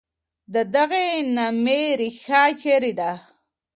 د 0.53 0.55
دغي 0.75 1.09
نامې 1.35 1.83
ریښه 1.99 2.43
چېري 2.61 2.93
ده؟ 2.99 3.11